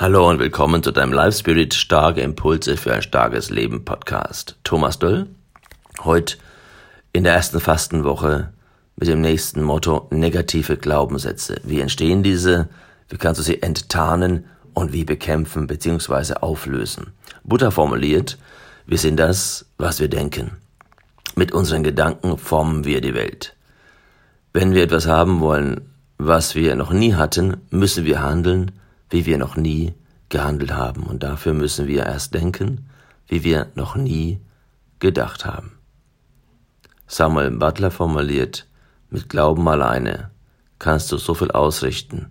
Hallo 0.00 0.30
und 0.30 0.38
willkommen 0.38 0.84
zu 0.84 0.92
deinem 0.92 1.12
Live 1.12 1.36
Spirit 1.36 1.74
Starke 1.74 2.20
Impulse 2.20 2.76
für 2.76 2.94
ein 2.94 3.02
starkes 3.02 3.50
Leben 3.50 3.84
Podcast. 3.84 4.54
Thomas 4.62 5.00
Döll, 5.00 5.26
heute 6.04 6.36
in 7.12 7.24
der 7.24 7.34
ersten 7.34 7.58
Fastenwoche 7.58 8.52
mit 8.94 9.08
dem 9.08 9.20
nächsten 9.20 9.60
Motto 9.60 10.06
negative 10.12 10.76
Glaubenssätze. 10.76 11.60
Wie 11.64 11.80
entstehen 11.80 12.22
diese? 12.22 12.68
Wie 13.08 13.16
kannst 13.16 13.40
du 13.40 13.42
sie 13.42 13.60
enttarnen 13.60 14.44
und 14.72 14.92
wie 14.92 15.04
bekämpfen 15.04 15.66
bzw. 15.66 16.34
auflösen? 16.34 17.08
Buddha 17.42 17.72
formuliert, 17.72 18.38
wir 18.86 18.98
sind 18.98 19.16
das, 19.16 19.66
was 19.78 19.98
wir 19.98 20.08
denken. 20.08 20.58
Mit 21.34 21.50
unseren 21.50 21.82
Gedanken 21.82 22.38
formen 22.38 22.84
wir 22.84 23.00
die 23.00 23.14
Welt. 23.14 23.56
Wenn 24.52 24.74
wir 24.74 24.84
etwas 24.84 25.08
haben 25.08 25.40
wollen, 25.40 25.90
was 26.18 26.54
wir 26.54 26.76
noch 26.76 26.92
nie 26.92 27.14
hatten, 27.14 27.56
müssen 27.70 28.04
wir 28.04 28.22
handeln, 28.22 28.70
wie 29.10 29.26
wir 29.26 29.38
noch 29.38 29.56
nie 29.56 29.94
gehandelt 30.28 30.72
haben. 30.72 31.04
Und 31.04 31.22
dafür 31.22 31.54
müssen 31.54 31.86
wir 31.86 32.06
erst 32.06 32.34
denken, 32.34 32.88
wie 33.26 33.44
wir 33.44 33.70
noch 33.74 33.96
nie 33.96 34.40
gedacht 34.98 35.44
haben. 35.44 35.72
Samuel 37.06 37.50
Butler 37.52 37.90
formuliert, 37.90 38.66
mit 39.10 39.28
Glauben 39.28 39.66
alleine 39.68 40.30
kannst 40.78 41.10
du 41.10 41.16
so 41.16 41.34
viel 41.34 41.50
ausrichten, 41.50 42.30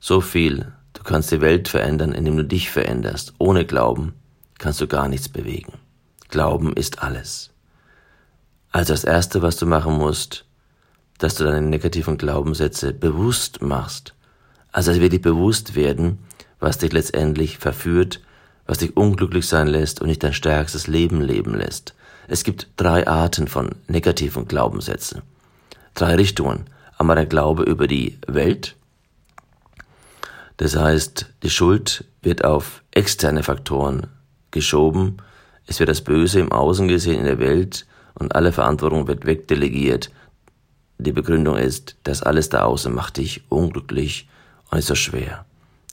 so 0.00 0.20
viel, 0.20 0.72
du 0.94 1.02
kannst 1.04 1.30
die 1.30 1.40
Welt 1.40 1.68
verändern, 1.68 2.12
indem 2.12 2.36
du 2.36 2.44
dich 2.44 2.70
veränderst. 2.70 3.34
Ohne 3.38 3.64
Glauben 3.64 4.14
kannst 4.58 4.80
du 4.80 4.88
gar 4.88 5.08
nichts 5.08 5.28
bewegen. 5.28 5.74
Glauben 6.28 6.72
ist 6.72 7.02
alles. 7.02 7.50
Also 8.72 8.92
das 8.92 9.04
Erste, 9.04 9.42
was 9.42 9.56
du 9.56 9.66
machen 9.66 9.96
musst, 9.96 10.44
dass 11.18 11.36
du 11.36 11.44
deine 11.44 11.62
negativen 11.62 12.18
Glaubenssätze 12.18 12.92
bewusst 12.92 13.62
machst 13.62 14.14
also 14.72 14.94
wirklich 15.00 15.22
bewusst 15.22 15.74
werden, 15.74 16.18
was 16.58 16.78
dich 16.78 16.92
letztendlich 16.92 17.58
verführt, 17.58 18.20
was 18.66 18.78
dich 18.78 18.96
unglücklich 18.96 19.46
sein 19.46 19.66
lässt 19.66 20.00
und 20.00 20.08
nicht 20.08 20.22
dein 20.22 20.32
stärkstes 20.32 20.86
Leben 20.86 21.20
leben 21.20 21.54
lässt. 21.54 21.94
Es 22.28 22.44
gibt 22.44 22.68
drei 22.76 23.06
Arten 23.06 23.48
von 23.48 23.70
negativen 23.88 24.48
Glaubenssätzen. 24.48 25.22
Drei 25.94 26.14
Richtungen. 26.14 26.66
Einmal 26.96 27.16
der 27.16 27.26
Glaube 27.26 27.64
über 27.64 27.86
die 27.86 28.18
Welt. 28.26 28.76
Das 30.56 30.76
heißt, 30.76 31.26
die 31.42 31.50
Schuld 31.50 32.04
wird 32.22 32.44
auf 32.44 32.82
externe 32.92 33.42
Faktoren 33.42 34.06
geschoben. 34.52 35.16
Es 35.66 35.80
wird 35.80 35.88
das 35.88 36.02
Böse 36.02 36.40
im 36.40 36.52
Außen 36.52 36.86
gesehen 36.86 37.18
in 37.18 37.24
der 37.24 37.40
Welt 37.40 37.86
und 38.14 38.36
alle 38.36 38.52
Verantwortung 38.52 39.08
wird 39.08 39.26
wegdelegiert. 39.26 40.10
Die 40.98 41.12
Begründung 41.12 41.56
ist, 41.56 41.96
dass 42.04 42.22
alles 42.22 42.48
da 42.48 42.62
außen 42.62 42.94
macht 42.94 43.16
dich 43.16 43.42
unglücklich 43.48 44.28
äußerst 44.72 45.00
schwer. 45.00 45.44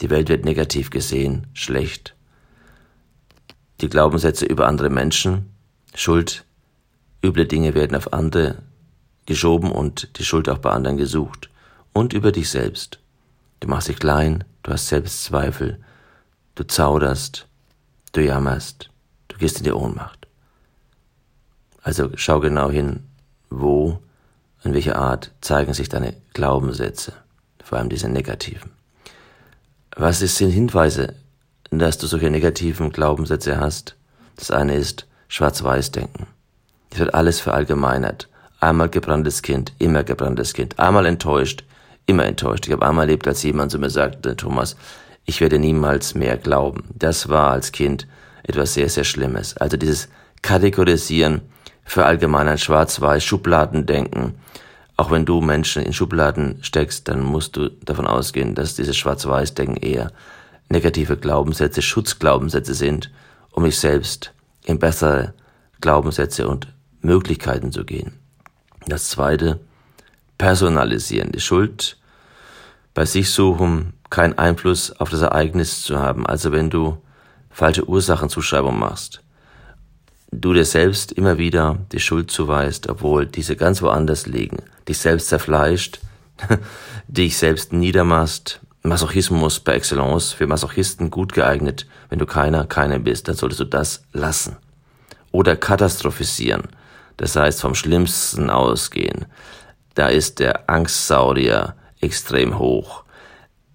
Die 0.01 0.09
Welt 0.09 0.29
wird 0.29 0.45
negativ 0.45 0.89
gesehen, 0.89 1.47
schlecht. 1.53 2.15
Die 3.81 3.89
Glaubenssätze 3.89 4.45
über 4.45 4.67
andere 4.67 4.89
Menschen, 4.89 5.53
Schuld, 5.93 6.45
üble 7.23 7.45
Dinge 7.45 7.75
werden 7.75 7.95
auf 7.95 8.13
andere 8.13 8.63
geschoben 9.25 9.71
und 9.71 10.17
die 10.17 10.25
Schuld 10.25 10.49
auch 10.49 10.57
bei 10.57 10.71
anderen 10.71 10.97
gesucht. 10.97 11.49
Und 11.93 12.13
über 12.13 12.31
dich 12.31 12.49
selbst. 12.49 12.99
Du 13.59 13.67
machst 13.67 13.89
dich 13.89 13.99
klein, 13.99 14.45
du 14.63 14.71
hast 14.71 14.87
Selbstzweifel, 14.87 15.79
du 16.55 16.63
zauderst, 16.63 17.47
du 18.13 18.21
jammerst, 18.21 18.89
du 19.27 19.37
gehst 19.37 19.57
in 19.57 19.65
die 19.65 19.71
Ohnmacht. 19.71 20.27
Also 21.81 22.11
schau 22.15 22.39
genau 22.39 22.69
hin, 22.69 23.01
wo, 23.49 23.99
in 24.63 24.73
welcher 24.73 24.97
Art 24.97 25.31
zeigen 25.41 25.73
sich 25.73 25.89
deine 25.89 26.15
Glaubenssätze 26.33 27.13
vor 27.63 27.77
allem 27.77 27.89
diese 27.89 28.09
negativen. 28.09 28.71
Was 29.95 30.19
sind 30.19 30.51
Hinweise, 30.51 31.15
dass 31.71 31.97
du 31.97 32.07
solche 32.07 32.29
negativen 32.29 32.91
Glaubenssätze 32.91 33.59
hast? 33.59 33.95
Das 34.37 34.51
eine 34.51 34.75
ist 34.75 35.07
Schwarz-Weiß-Denken. 35.27 36.27
Es 36.91 36.99
wird 36.99 37.13
alles 37.13 37.39
verallgemeinert. 37.39 38.27
Einmal 38.59 38.89
gebranntes 38.89 39.41
Kind, 39.41 39.73
immer 39.79 40.03
gebranntes 40.03 40.53
Kind. 40.53 40.79
Einmal 40.79 41.05
enttäuscht, 41.05 41.63
immer 42.05 42.25
enttäuscht. 42.25 42.65
Ich 42.67 42.73
habe 42.73 42.85
einmal 42.85 43.05
erlebt, 43.05 43.27
als 43.27 43.43
jemand 43.43 43.71
zu 43.71 43.79
mir 43.79 43.89
sagte, 43.89 44.35
Thomas, 44.35 44.75
ich 45.25 45.41
werde 45.41 45.59
niemals 45.59 46.15
mehr 46.15 46.37
glauben. 46.37 46.83
Das 46.93 47.29
war 47.29 47.51
als 47.51 47.71
Kind 47.71 48.07
etwas 48.43 48.73
sehr, 48.73 48.89
sehr 48.89 49.03
Schlimmes. 49.03 49.55
Also 49.57 49.77
dieses 49.77 50.09
Kategorisieren, 50.41 51.41
verallgemeinern, 51.83 52.57
schwarz-weiß, 52.57 53.23
Schubladendenken, 53.23 54.35
auch 54.99 55.11
wenn 55.11 55.25
du 55.25 55.39
Menschen 55.39 55.81
in 55.81 55.93
Schubladen 55.93 56.57
steckst, 56.61 57.07
dann 57.07 57.23
musst 57.23 57.55
du 57.55 57.69
davon 57.69 58.05
ausgehen, 58.05 58.53
dass 58.53 58.75
diese 58.75 58.93
Schwarz-Weiß-Denken 58.93 59.77
eher 59.77 60.11
negative 60.67 61.15
Glaubenssätze, 61.15 61.81
Schutzglaubenssätze 61.81 62.73
sind, 62.73 63.09
um 63.51 63.63
mich 63.63 63.79
selbst 63.79 64.33
in 64.65 64.77
bessere 64.77 65.33
Glaubenssätze 65.79 66.49
und 66.49 66.67
Möglichkeiten 66.99 67.71
zu 67.71 67.85
gehen. 67.85 68.19
Das 68.87 69.09
zweite, 69.09 69.61
personalisieren. 70.37 71.31
Die 71.31 71.39
Schuld 71.39 71.97
bei 72.93 73.05
sich 73.05 73.31
suchen, 73.31 73.93
keinen 74.09 74.37
Einfluss 74.37 74.91
auf 74.91 75.09
das 75.09 75.21
Ereignis 75.21 75.81
zu 75.81 75.97
haben. 75.97 76.27
Also 76.27 76.51
wenn 76.51 76.69
du 76.69 76.97
falsche 77.49 77.87
Ursachenzuschreibung 77.87 78.77
machst, 78.77 79.21
du 80.31 80.53
dir 80.53 80.65
selbst 80.65 81.11
immer 81.11 81.37
wieder 81.37 81.77
die 81.91 81.99
Schuld 81.99 82.31
zuweist, 82.31 82.89
obwohl 82.89 83.25
diese 83.25 83.55
ganz 83.55 83.81
woanders 83.81 84.25
liegen, 84.25 84.57
dich 84.87 84.97
selbst 84.97 85.29
zerfleischt, 85.29 85.99
dich 87.07 87.37
selbst 87.37 87.73
niedermachst, 87.73 88.61
Masochismus 88.81 89.59
per 89.59 89.73
excellence, 89.73 90.31
für 90.31 90.47
Masochisten 90.47 91.11
gut 91.11 91.33
geeignet, 91.33 91.85
wenn 92.09 92.19
du 92.19 92.25
keiner, 92.25 92.65
keine 92.65 92.99
bist, 92.99 93.27
dann 93.27 93.35
solltest 93.35 93.59
du 93.59 93.65
das 93.65 94.03
lassen. 94.13 94.55
Oder 95.31 95.55
katastrophisieren, 95.57 96.63
das 97.17 97.35
heißt 97.35 97.61
vom 97.61 97.75
Schlimmsten 97.75 98.49
ausgehen. 98.49 99.25
Da 99.95 100.07
ist 100.07 100.39
der 100.39 100.69
Angstsaurier 100.69 101.75
extrem 101.99 102.57
hoch 102.57 103.03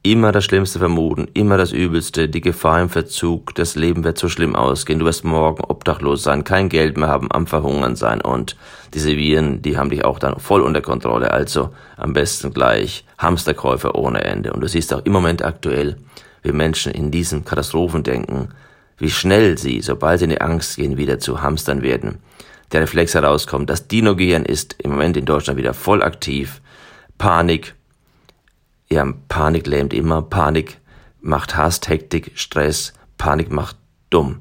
immer 0.05 0.33
das 0.33 0.45
Schlimmste 0.45 0.79
vermuten, 0.79 1.29
immer 1.33 1.57
das 1.57 1.73
Übelste, 1.73 2.29
die 2.29 2.43
Gefahr 2.43 2.83
im 2.83 2.91
Verzug, 2.91 3.55
das 3.55 3.75
Leben 3.75 4.05
wird 4.05 4.19
so 4.19 4.29
schlimm 4.29 4.55
ausgehen, 4.55 4.99
du 4.99 5.07
wirst 5.07 5.25
morgen 5.25 5.65
obdachlos 5.65 6.23
sein, 6.23 6.45
kein 6.45 6.69
Geld 6.69 6.99
mehr 6.99 7.09
haben, 7.09 7.33
am 7.33 7.47
Verhungern 7.47 7.97
sein 7.97 8.21
und 8.21 8.55
diese 8.93 9.17
Viren, 9.17 9.63
die 9.63 9.79
haben 9.79 9.89
dich 9.89 10.05
auch 10.05 10.19
dann 10.19 10.39
voll 10.39 10.61
unter 10.61 10.83
Kontrolle, 10.83 11.31
also 11.31 11.71
am 11.97 12.13
besten 12.13 12.53
gleich 12.53 13.07
Hamsterkäufer 13.17 13.95
ohne 13.95 14.23
Ende. 14.25 14.53
Und 14.53 14.61
du 14.61 14.69
siehst 14.69 14.93
auch 14.93 15.05
im 15.05 15.13
Moment 15.13 15.43
aktuell, 15.43 15.97
wie 16.43 16.53
Menschen 16.53 16.93
in 16.93 17.11
diesen 17.11 17.47
Katastrophen 17.47 18.03
denken, 18.03 18.51
wie 18.99 19.11
schnell 19.11 19.57
sie, 19.57 19.81
sobald 19.81 20.19
sie 20.19 20.25
in 20.25 20.31
die 20.31 20.41
Angst 20.43 20.77
gehen, 20.77 20.99
wieder 20.99 21.19
zu 21.19 21.41
Hamstern 21.41 21.83
werden. 21.83 22.19
Der 22.73 22.83
Reflex 22.83 23.15
herauskommt, 23.15 23.71
das 23.71 23.89
Dino-Gehirn 23.89 24.45
ist 24.45 24.77
im 24.83 24.91
Moment 24.91 25.17
in 25.17 25.25
Deutschland 25.25 25.59
wieder 25.59 25.73
voll 25.73 26.03
aktiv, 26.03 26.61
Panik, 27.17 27.75
ja, 28.95 29.13
Panik 29.29 29.67
lähmt 29.67 29.93
immer. 29.93 30.23
Panik 30.23 30.79
macht 31.21 31.57
Hass, 31.57 31.81
Hektik, 31.85 32.31
Stress. 32.37 32.93
Panik 33.19 33.51
macht 33.51 33.77
dumm. 34.09 34.41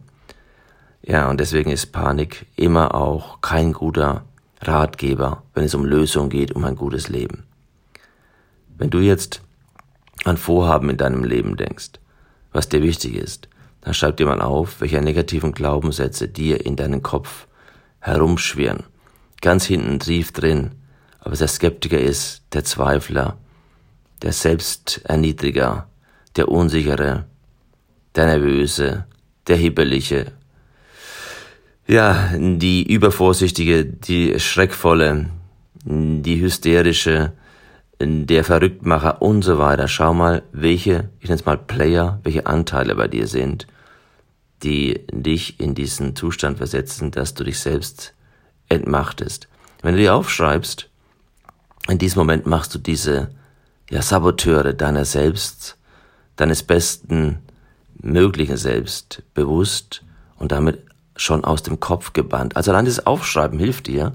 Ja, 1.01 1.27
und 1.29 1.39
deswegen 1.39 1.71
ist 1.71 1.91
Panik 1.91 2.45
immer 2.55 2.93
auch 2.93 3.41
kein 3.41 3.73
guter 3.73 4.25
Ratgeber, 4.61 5.41
wenn 5.55 5.65
es 5.65 5.73
um 5.73 5.85
Lösungen 5.85 6.29
geht, 6.29 6.51
um 6.51 6.63
ein 6.65 6.75
gutes 6.75 7.09
Leben. 7.09 7.43
Wenn 8.77 8.91
du 8.91 8.99
jetzt 8.99 9.41
an 10.23 10.37
Vorhaben 10.37 10.89
in 10.91 10.97
deinem 10.97 11.23
Leben 11.23 11.57
denkst, 11.57 11.93
was 12.51 12.69
dir 12.69 12.83
wichtig 12.83 13.15
ist, 13.15 13.49
dann 13.81 13.95
schreib 13.95 14.17
dir 14.17 14.27
mal 14.27 14.41
auf, 14.41 14.81
welche 14.81 15.01
negativen 15.01 15.51
Glaubenssätze 15.51 16.27
dir 16.27 16.63
in 16.63 16.75
deinen 16.75 17.01
Kopf 17.01 17.47
herumschwirren. 17.99 18.83
Ganz 19.41 19.65
hinten 19.65 19.99
tief 19.99 20.31
drin, 20.31 20.73
ob 21.25 21.33
es 21.33 21.39
der 21.39 21.47
Skeptiker 21.47 21.99
ist, 21.99 22.43
der 22.53 22.63
Zweifler, 22.63 23.37
der 24.23 24.31
Selbsterniedriger, 24.31 25.87
der 26.35 26.49
Unsichere, 26.49 27.25
der 28.15 28.25
Nervöse, 28.25 29.05
der 29.47 29.57
Hibbelige, 29.57 30.31
ja, 31.85 32.31
die 32.37 32.83
Übervorsichtige, 32.91 33.85
die 33.85 34.39
Schreckvolle, 34.39 35.29
die 35.83 36.39
Hysterische, 36.39 37.33
der 37.99 38.43
Verrücktmacher 38.43 39.21
und 39.21 39.41
so 39.43 39.59
weiter. 39.59 39.87
Schau 39.87 40.13
mal, 40.13 40.43
welche, 40.51 41.09
ich 41.19 41.29
nenne 41.29 41.39
es 41.39 41.45
mal 41.45 41.57
Player, 41.57 42.19
welche 42.23 42.45
Anteile 42.47 42.95
bei 42.95 43.07
dir 43.07 43.27
sind, 43.27 43.67
die 44.63 45.01
dich 45.11 45.59
in 45.59 45.75
diesen 45.75 46.15
Zustand 46.15 46.57
versetzen, 46.57 47.11
dass 47.11 47.33
du 47.33 47.43
dich 47.43 47.59
selbst 47.59 48.13
entmachtest. 48.69 49.49
Wenn 49.81 49.95
du 49.95 50.01
die 50.01 50.09
aufschreibst, 50.09 50.89
in 51.89 51.97
diesem 51.97 52.19
Moment 52.19 52.45
machst 52.45 52.73
du 52.73 52.79
diese 52.79 53.29
ja, 53.93 54.01
Saboteure 54.01 54.73
deiner 54.73 55.05
selbst, 55.05 55.77
deines 56.35 56.63
besten 56.63 57.37
möglichen 58.01 58.57
Selbst 58.57 59.21
bewusst 59.35 60.01
und 60.39 60.51
damit 60.51 60.83
schon 61.15 61.45
aus 61.45 61.61
dem 61.61 61.79
Kopf 61.79 62.11
gebannt. 62.11 62.57
Also 62.57 62.71
allein 62.71 62.85
dieses 62.85 63.05
Aufschreiben 63.05 63.59
hilft 63.59 63.85
dir, 63.85 64.13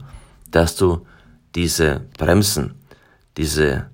dass 0.50 0.74
du 0.74 1.06
diese 1.54 2.00
Bremsen, 2.18 2.74
diese 3.36 3.88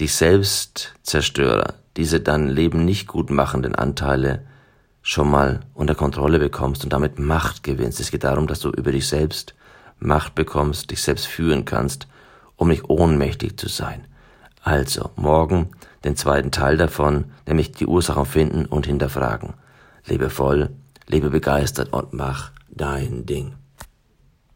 dich 0.00 0.12
selbst 0.12 0.94
Zerstörer, 1.04 1.74
diese 1.96 2.18
dein 2.18 2.48
Leben 2.48 2.84
nicht 2.84 3.06
gut 3.06 3.30
machenden 3.30 3.76
Anteile 3.76 4.44
schon 5.02 5.30
mal 5.30 5.60
unter 5.72 5.94
Kontrolle 5.94 6.40
bekommst 6.40 6.82
und 6.82 6.92
damit 6.92 7.20
Macht 7.20 7.62
gewinnst. 7.62 8.00
Es 8.00 8.10
geht 8.10 8.24
darum, 8.24 8.48
dass 8.48 8.58
du 8.58 8.70
über 8.70 8.90
dich 8.90 9.06
selbst 9.06 9.54
Macht 10.00 10.34
bekommst, 10.34 10.90
dich 10.90 11.00
selbst 11.00 11.28
führen 11.28 11.64
kannst, 11.64 12.08
um 12.56 12.66
nicht 12.66 12.90
ohnmächtig 12.90 13.56
zu 13.56 13.68
sein. 13.68 14.04
Also, 14.62 15.10
morgen 15.16 15.68
den 16.04 16.16
zweiten 16.16 16.50
Teil 16.50 16.76
davon, 16.76 17.26
nämlich 17.46 17.72
die 17.72 17.86
Ursachen 17.86 18.26
finden 18.26 18.66
und 18.66 18.86
hinterfragen. 18.86 19.54
Lebe 20.06 20.30
voll, 20.30 20.70
lebe 21.06 21.30
begeistert 21.30 21.92
und 21.92 22.12
mach 22.12 22.52
dein 22.70 23.26
Ding. 23.26 23.54